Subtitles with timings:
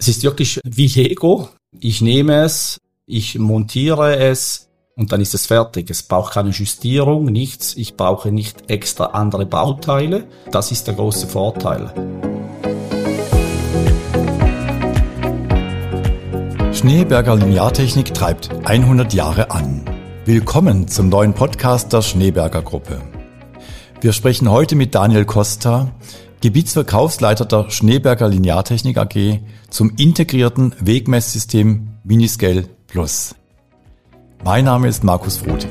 [0.00, 1.48] Es ist wirklich wie Lego.
[1.80, 5.90] Ich nehme es, ich montiere es und dann ist es fertig.
[5.90, 7.74] Es braucht keine Justierung, nichts.
[7.74, 10.28] Ich brauche nicht extra andere Bauteile.
[10.52, 11.92] Das ist der große Vorteil.
[16.72, 19.84] Schneeberger Lineartechnik treibt 100 Jahre an.
[20.24, 23.02] Willkommen zum neuen Podcast der Schneeberger Gruppe.
[24.00, 25.90] Wir sprechen heute mit Daniel Costa,
[26.40, 29.40] Gebietsverkaufsleiter der Schneeberger Lineartechnik AG
[29.70, 33.34] zum integrierten Wegmesssystem Miniscale Plus.
[34.44, 35.70] Mein Name ist Markus Frotig.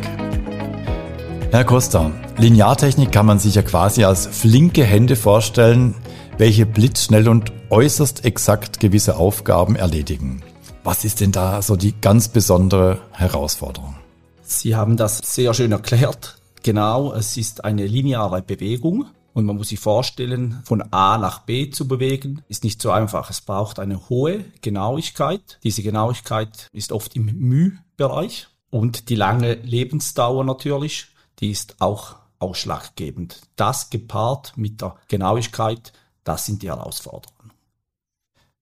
[1.52, 5.95] Herr Costa, Lineartechnik kann man sich ja quasi als flinke Hände vorstellen,
[6.38, 10.42] welche blitzschnell und äußerst exakt gewisse Aufgaben erledigen.
[10.84, 13.95] Was ist denn da so die ganz besondere Herausforderung?
[14.44, 16.40] Sie haben das sehr schön erklärt.
[16.62, 19.06] Genau, es ist eine lineare Bewegung
[19.38, 23.30] und man muss sich vorstellen, von A nach B zu bewegen, ist nicht so einfach.
[23.30, 25.59] Es braucht eine hohe Genauigkeit.
[25.64, 28.47] Diese Genauigkeit ist oft im μ-Bereich.
[28.72, 33.42] Und die lange Lebensdauer natürlich, die ist auch ausschlaggebend.
[33.56, 37.52] Das gepaart mit der Genauigkeit, das sind die Herausforderungen.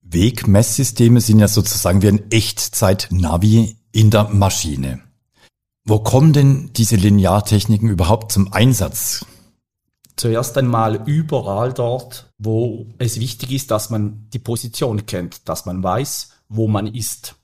[0.02, 5.02] Wegmesssysteme sind ja sozusagen wie ein Echtzeit-Navi in der Maschine.
[5.86, 9.26] Wo kommen denn diese Lineartechniken überhaupt zum Einsatz?
[10.16, 15.84] Zuerst einmal überall dort, wo es wichtig ist, dass man die Position kennt, dass man
[15.84, 17.36] weiß, wo man ist.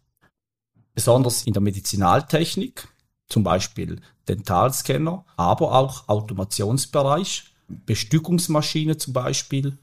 [0.94, 2.88] Besonders in der Medizinaltechnik,
[3.28, 7.46] zum Beispiel Dentalscanner, aber auch Automationsbereich,
[7.86, 9.78] Bestückungsmaschine zum Beispiel,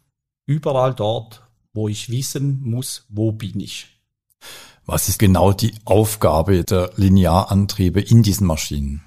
[0.47, 1.43] überall dort,
[1.73, 3.99] wo ich wissen muss, wo bin ich.
[4.85, 9.03] Was ist genau die Aufgabe der Linearantriebe in diesen Maschinen?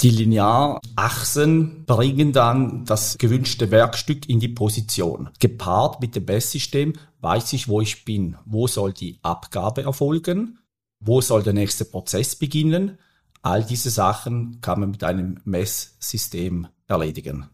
[0.00, 5.30] Die Linearachsen bringen dann das gewünschte Werkstück in die Position.
[5.38, 8.36] Gepaart mit dem Messsystem weiß ich, wo ich bin.
[8.44, 10.58] Wo soll die Abgabe erfolgen?
[11.00, 12.98] Wo soll der nächste Prozess beginnen?
[13.42, 17.48] All diese Sachen kann man mit einem Messsystem erledigen.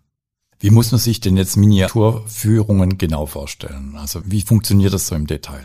[0.60, 3.97] Wie muss man sich denn jetzt Miniaturführungen genau vorstellen?
[3.97, 5.64] Also wie funktioniert das so im Detail?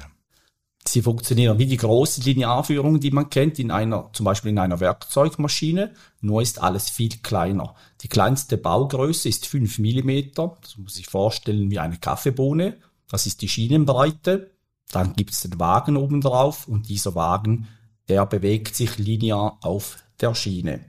[0.88, 4.80] Sie funktionieren wie die große Linearführung, die man kennt, in einer, zum Beispiel in einer
[4.80, 7.74] Werkzeugmaschine, nur ist alles viel kleiner.
[8.02, 12.78] Die kleinste Baugröße ist 5 mm, das muss ich vorstellen wie eine Kaffeebohne.
[13.10, 14.52] Das ist die Schienenbreite.
[14.92, 17.68] Dann gibt es den Wagen oben drauf und dieser Wagen,
[18.08, 20.86] der bewegt sich linear auf der Schiene.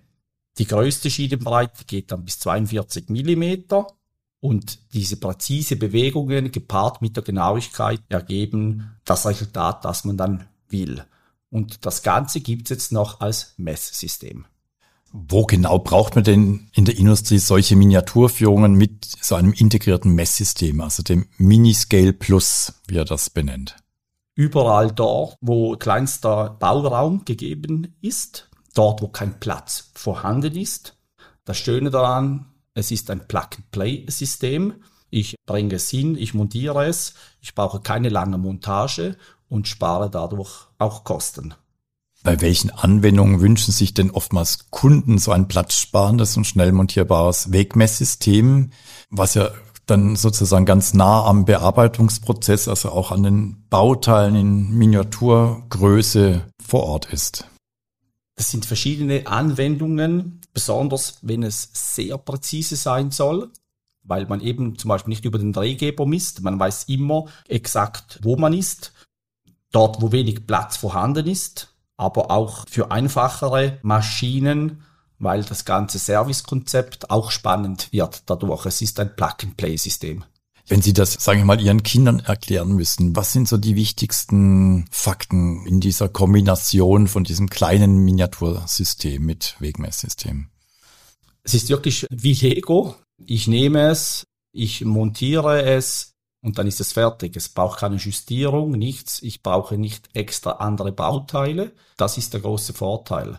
[0.59, 3.65] Die größte Schienenbreite geht dann bis 42 mm
[4.41, 11.04] und diese präzise Bewegungen gepaart mit der Genauigkeit ergeben das Resultat, das man dann will.
[11.50, 14.47] Und das Ganze gibt es jetzt noch als Messsystem.
[15.12, 20.80] Wo genau braucht man denn in der Industrie solche Miniaturführungen mit so einem integrierten Messsystem,
[20.80, 23.76] also dem Miniscale Plus, wie er das benennt?
[24.34, 30.98] Überall dort, wo kleinster Bauraum gegeben ist, dort, wo kein Platz vorhanden ist.
[31.47, 34.75] Das Schöne daran, es ist ein Plug-and-Play-System.
[35.10, 39.16] Ich bringe es hin, ich montiere es, ich brauche keine lange Montage
[39.48, 41.54] und spare dadurch auch Kosten.
[42.22, 48.70] Bei welchen Anwendungen wünschen sich denn oftmals Kunden so ein platzsparendes und schnell montierbares Wegmesssystem,
[49.10, 49.50] was ja
[49.86, 57.12] dann sozusagen ganz nah am Bearbeitungsprozess, also auch an den Bauteilen in Miniaturgröße vor Ort
[57.12, 57.47] ist?
[58.36, 63.50] Das sind verschiedene Anwendungen, besonders wenn es sehr präzise sein soll,
[64.02, 66.42] weil man eben zum Beispiel nicht über den Drehgeber misst.
[66.42, 68.92] Man weiß immer exakt, wo man ist,
[69.72, 74.82] dort, wo wenig Platz vorhanden ist, aber auch für einfachere Maschinen,
[75.18, 78.66] weil das ganze Servicekonzept auch spannend wird dadurch.
[78.66, 80.24] Es ist ein Plug-and-Play-System.
[80.69, 84.87] Wenn Sie das, sagen wir mal, Ihren Kindern erklären müssen, was sind so die wichtigsten
[84.91, 90.49] Fakten in dieser Kombination von diesem kleinen Miniatursystem mit Wegmesssystem?
[91.44, 92.97] Es ist wirklich wie Lego.
[93.25, 97.37] Ich nehme es, ich montiere es und dann ist es fertig.
[97.37, 99.22] Es braucht keine Justierung, nichts.
[99.22, 101.72] Ich brauche nicht extra andere Bauteile.
[101.97, 103.39] Das ist der große Vorteil.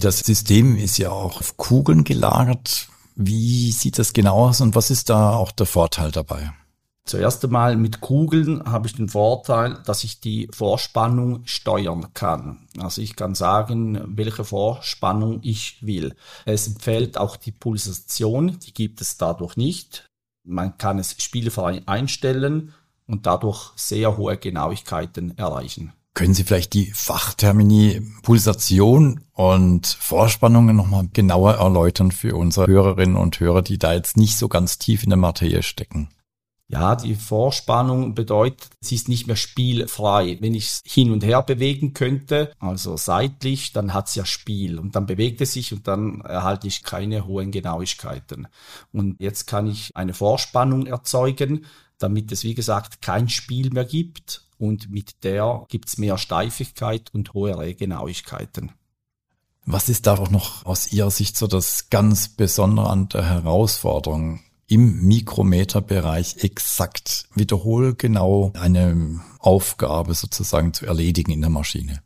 [0.00, 2.88] Das System ist ja auch auf Kugeln gelagert.
[3.14, 6.52] Wie sieht das genau aus und was ist da auch der Vorteil dabei?
[7.06, 12.68] Zuerst einmal mit Kugeln habe ich den Vorteil, dass ich die Vorspannung steuern kann.
[12.78, 16.14] Also ich kann sagen, welche Vorspannung ich will.
[16.44, 20.06] Es empfiehlt auch die Pulsation, die gibt es dadurch nicht.
[20.44, 22.74] Man kann es spielfrei einstellen
[23.06, 25.92] und dadurch sehr hohe Genauigkeiten erreichen.
[26.20, 33.40] Können Sie vielleicht die Fachtermini Pulsation und Vorspannungen nochmal genauer erläutern für unsere Hörerinnen und
[33.40, 36.10] Hörer, die da jetzt nicht so ganz tief in der Materie stecken?
[36.68, 40.36] Ja, die Vorspannung bedeutet, es ist nicht mehr spielfrei.
[40.42, 44.78] Wenn ich es hin und her bewegen könnte, also seitlich, dann hat es ja Spiel
[44.78, 48.46] und dann bewegt es sich und dann erhalte ich keine hohen Genauigkeiten.
[48.92, 51.64] Und jetzt kann ich eine Vorspannung erzeugen,
[51.96, 57.12] damit es, wie gesagt, kein Spiel mehr gibt und mit der gibt es mehr Steifigkeit
[57.12, 58.72] und höhere Genauigkeiten.
[59.66, 64.40] Was ist da auch noch aus Ihrer Sicht so das ganz Besondere an der Herausforderung?
[64.70, 72.02] im Mikrometerbereich exakt wiederholgenau eine Aufgabe sozusagen zu erledigen in der Maschine.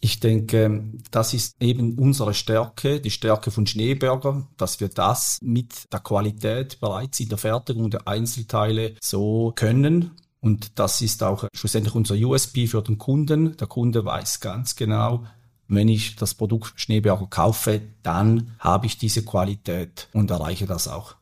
[0.00, 5.92] Ich denke, das ist eben unsere Stärke, die Stärke von Schneeberger, dass wir das mit
[5.92, 10.12] der Qualität bereits in der Fertigung der Einzelteile so können.
[10.46, 13.56] Und das ist auch schlussendlich unser USB für den Kunden.
[13.56, 15.26] Der Kunde weiß ganz genau,
[15.66, 21.16] wenn ich das Produkt Schneeberger kaufe, dann habe ich diese Qualität und erreiche das auch.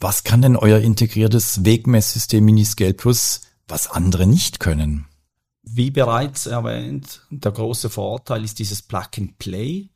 [0.00, 5.04] Was kann denn euer integriertes Wegmesssystem Miniscale Plus, was andere nicht können?
[5.62, 9.90] Wie bereits erwähnt, der große Vorteil ist dieses Plug and Play.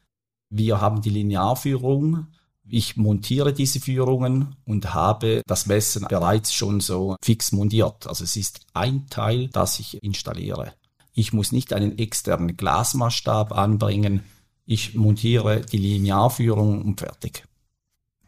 [0.51, 2.27] Wir haben die Linearführung.
[2.73, 8.07] Ich montiere diese Führungen und habe das Messen bereits schon so fix montiert.
[8.07, 10.73] Also es ist ein Teil, das ich installiere.
[11.13, 14.23] Ich muss nicht einen externen Glasmaßstab anbringen.
[14.67, 17.45] Ich montiere die Linearführung und fertig.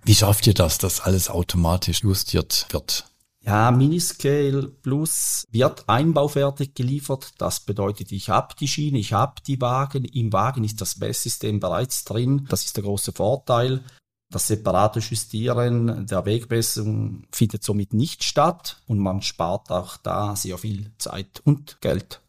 [0.04, 3.06] Wie schafft ihr das, dass alles automatisch justiert wird?
[3.44, 7.30] Ja, Miniscale Plus wird einbaufertig geliefert.
[7.38, 10.04] Das bedeutet, ich habe die Schiene, ich habe die Wagen.
[10.04, 12.46] Im Wagen ist das Messsystem bereits drin.
[12.48, 13.82] Das ist der große Vorteil.
[14.32, 20.56] Das separate Justieren der Wegmessung findet somit nicht statt und man spart auch da sehr
[20.56, 22.22] viel Zeit und Geld.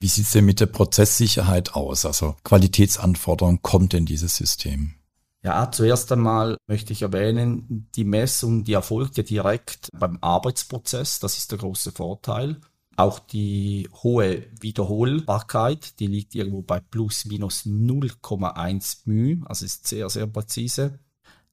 [0.00, 2.06] Wie sieht es denn mit der Prozesssicherheit aus?
[2.06, 4.94] Also Qualitätsanforderungen kommt in dieses System?
[5.42, 11.20] Ja, zuerst einmal möchte ich erwähnen, die Messung, die erfolgt ja direkt beim Arbeitsprozess.
[11.20, 12.56] Das ist der große Vorteil.
[12.96, 20.08] Auch die hohe Wiederholbarkeit, die liegt irgendwo bei plus minus 0,1 μ, also ist sehr,
[20.08, 20.98] sehr präzise.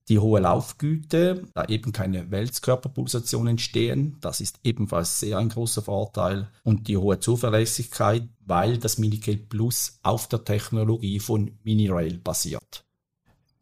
[0.08, 6.50] Die hohe Laufgüte, da eben keine Weltkörperpulsationen entstehen, das ist ebenfalls sehr ein großer Vorteil.
[6.64, 12.86] Und die hohe Zuverlässigkeit, weil das Minicale Plus auf der Technologie von Minirail basiert.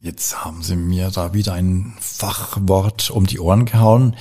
[0.02, 4.18] Jetzt haben Sie mir da wieder ein Fachwort um die Ohren gehauen.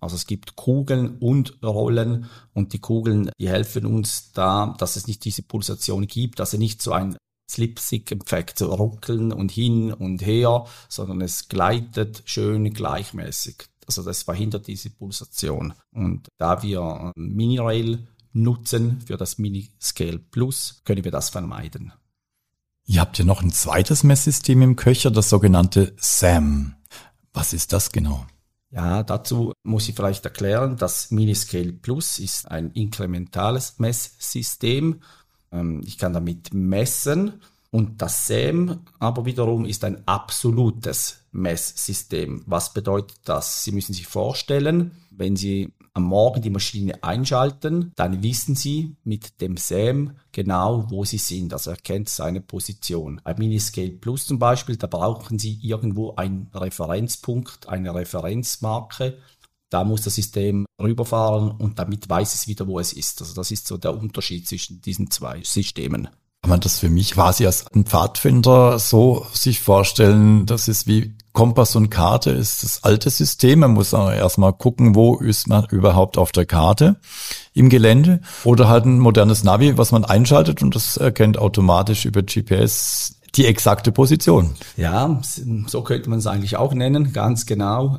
[0.00, 5.06] Also es gibt Kugeln und Rollen und die Kugeln, die helfen uns da, dass es
[5.06, 7.16] nicht diese Pulsation gibt, dass es nicht so ein
[7.48, 13.68] Slipstick-Effekt, so ruckeln und hin und her, sondern es gleitet schön gleichmäßig.
[13.86, 15.74] Also das verhindert diese Pulsation.
[15.92, 21.92] Und da wir Mini-Rail nutzen für das Mini-Scale Plus, können wir das vermeiden.
[22.84, 26.76] Ihr habt ja noch ein zweites Messsystem im Köcher, das sogenannte SAM.
[27.32, 28.26] Was ist das genau?
[28.70, 35.00] Ja, dazu muss ich vielleicht erklären, das Miniscale Plus ist ein inkrementales Messsystem.
[35.52, 37.40] Ähm, ich kann damit messen
[37.70, 42.42] und das SAM aber wiederum ist ein absolutes Messsystem.
[42.46, 43.64] Was bedeutet das?
[43.64, 49.40] Sie müssen sich vorstellen, wenn Sie am Morgen die Maschine einschalten, dann wissen Sie mit
[49.40, 51.54] dem SAM genau, wo Sie sind.
[51.54, 53.20] Also er kennt seine Position.
[53.24, 59.16] Bei Miniscale Plus zum Beispiel, da brauchen Sie irgendwo einen Referenzpunkt, eine Referenzmarke.
[59.70, 63.20] Da muss das System rüberfahren und damit weiß es wieder, wo es ist.
[63.20, 66.08] Also das ist so der Unterschied zwischen diesen zwei Systemen.
[66.42, 71.16] Kann man das für mich quasi als ein Pfadfinder so sich vorstellen, das ist wie
[71.32, 73.58] Kompass und Karte ist das alte System.
[73.58, 76.96] Man muss erstmal gucken, wo ist man überhaupt auf der Karte
[77.52, 78.20] im Gelände.
[78.44, 83.44] Oder halt ein modernes Navi, was man einschaltet und das erkennt automatisch über GPS die
[83.44, 84.54] exakte Position.
[84.76, 85.20] Ja,
[85.66, 87.98] so könnte man es eigentlich auch nennen, ganz genau.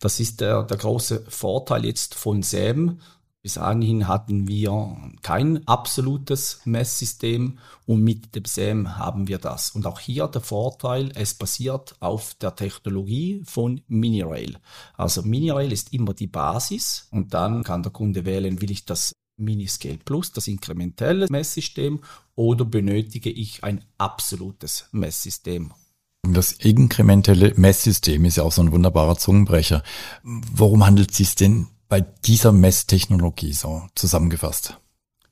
[0.00, 3.00] Das ist der, der große Vorteil jetzt von SAM
[3.48, 9.70] bis anhin hatten wir kein absolutes Messsystem und mit dem SAM haben wir das.
[9.70, 14.58] Und auch hier der Vorteil, es basiert auf der Technologie von Minirail.
[14.94, 19.12] Also Minirail ist immer die Basis und dann kann der Kunde wählen, will ich das
[19.36, 22.00] Miniscale Plus, das inkrementelle Messsystem,
[22.34, 25.72] oder benötige ich ein absolutes Messsystem.
[26.22, 29.82] Das inkrementelle Messsystem ist ja auch so ein wunderbarer Zungenbrecher.
[30.22, 34.78] Worum handelt es sich denn bei dieser Messtechnologie so zusammengefasst?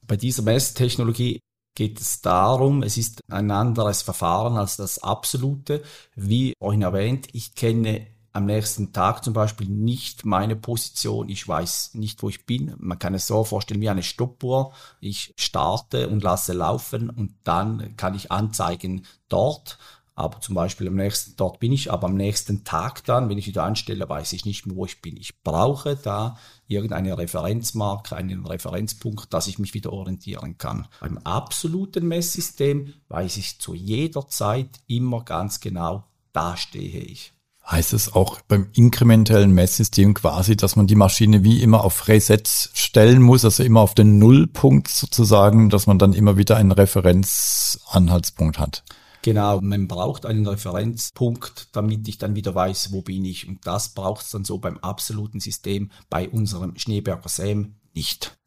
[0.07, 1.41] Bei dieser Messtechnologie
[1.75, 5.83] geht es darum, es ist ein anderes Verfahren als das absolute.
[6.15, 11.95] Wie vorhin erwähnt, ich kenne am nächsten Tag zum Beispiel nicht meine Position, ich weiß
[11.95, 12.75] nicht, wo ich bin.
[12.79, 14.73] Man kann es so vorstellen wie eine Stoppuhr.
[15.01, 19.79] Ich starte und lasse laufen und dann kann ich anzeigen dort
[20.17, 23.47] aber zum Beispiel am nächsten, dort bin ich, aber am nächsten Tag dann, wenn ich
[23.47, 25.19] wieder anstelle, weiß ich nicht mehr, wo ich bin.
[25.19, 30.89] Ich brauche da irgendeine Referenzmarke, einen Referenzpunkt, dass ich mich wieder orientieren kann.
[31.01, 37.35] Beim absoluten Messsystem weiß ich zu jeder Zeit immer ganz genau, da stehe ich.
[37.71, 42.43] Heißt es auch beim inkrementellen Messsystem quasi, dass man die Maschine wie immer auf Reset
[42.73, 48.59] stellen muss, also immer auf den Nullpunkt sozusagen, dass man dann immer wieder einen Referenzanhaltspunkt
[48.59, 48.83] hat?
[49.27, 53.49] Genau, man braucht einen Referenzpunkt, damit ich dann wieder weiß, wo bin ich.
[53.49, 58.39] Und das braucht es dann so beim absoluten System bei unserem Schneeberger Sam nicht.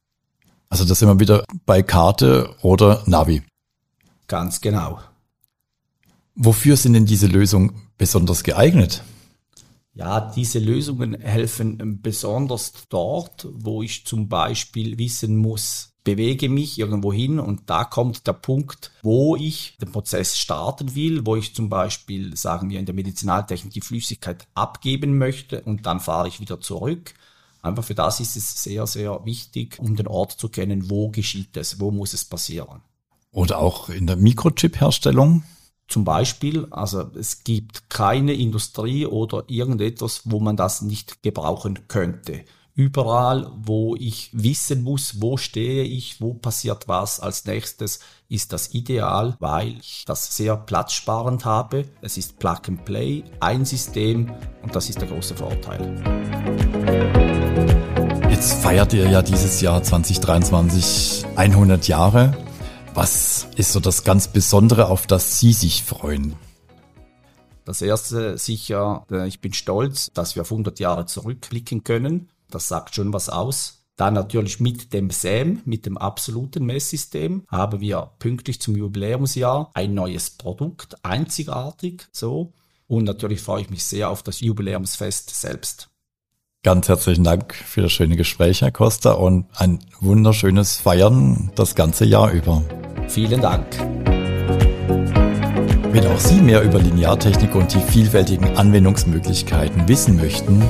[0.70, 3.44] Also das sind wir wieder bei Karte oder Navi.
[4.28, 5.02] Ganz genau.
[6.36, 9.04] Wofür sind denn diese Lösungen besonders geeignet?
[9.94, 17.14] Ja, diese Lösungen helfen besonders dort, wo ich zum Beispiel wissen muss, bewege mich irgendwo
[17.14, 21.70] hin und da kommt der Punkt, wo ich den Prozess starten will, wo ich zum
[21.70, 26.60] Beispiel, sagen wir in der Medizinaltechnik, die Flüssigkeit abgeben möchte und dann fahre ich wieder
[26.62, 27.14] zurück.
[27.62, 31.56] Einfach für das ist es sehr, sehr wichtig, um den Ort zu kennen, wo geschieht
[31.58, 32.82] es, wo muss es passieren.
[33.32, 35.44] Oder auch in der Mikrochip-Herstellung?
[35.88, 42.46] Zum Beispiel, also es gibt keine Industrie oder irgendetwas, wo man das nicht gebrauchen könnte
[42.80, 48.74] überall, wo ich wissen muss, wo stehe ich, wo passiert was als nächstes, ist das
[48.74, 51.90] ideal, weil ich das sehr platzsparend habe.
[52.02, 54.32] Es ist Plug and Play, ein System
[54.64, 55.94] und das ist der große Vorteil.
[58.30, 62.38] Jetzt feiert ihr ja dieses Jahr 2023 100 Jahre.
[62.94, 66.38] Was ist so das ganz Besondere, auf das Sie sich freuen?
[67.66, 72.30] Das erste sicher, äh, ich bin stolz, dass wir auf 100 Jahre zurückblicken können.
[72.50, 73.86] Das sagt schon was aus.
[73.96, 79.94] Dann natürlich mit dem SAM, mit dem absoluten Messsystem, haben wir pünktlich zum Jubiläumsjahr ein
[79.94, 82.54] neues Produkt, einzigartig so.
[82.88, 85.90] Und natürlich freue ich mich sehr auf das Jubiläumsfest selbst.
[86.64, 92.06] Ganz herzlichen Dank für das schöne Gespräch, Herr Costa, und ein wunderschönes Feiern das ganze
[92.06, 92.64] Jahr über.
[93.10, 93.66] Vielen Dank.
[95.92, 100.64] Wenn auch Sie mehr über Lineartechnik und die vielfältigen Anwendungsmöglichkeiten wissen möchten,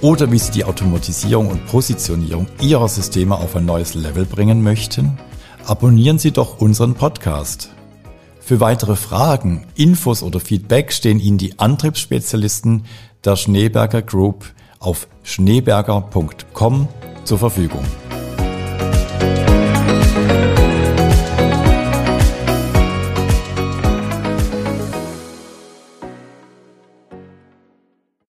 [0.00, 5.18] oder wie Sie die Automatisierung und Positionierung Ihrer Systeme auf ein neues Level bringen möchten,
[5.66, 7.70] abonnieren Sie doch unseren Podcast.
[8.40, 12.84] Für weitere Fragen, Infos oder Feedback stehen Ihnen die Antriebsspezialisten
[13.24, 14.44] der Schneeberger Group
[14.78, 16.88] auf schneeberger.com
[17.24, 17.84] zur Verfügung.